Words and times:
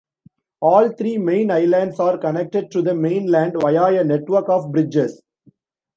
All 0.61 0.89
three 0.89 1.19
main 1.19 1.51
islands 1.51 1.99
are 1.99 2.17
connected 2.17 2.71
to 2.71 2.81
the 2.81 2.95
mainland 2.95 3.53
via 3.61 4.01
a 4.01 4.03
network 4.03 4.49
of 4.49 4.71
bridges. 4.71 5.21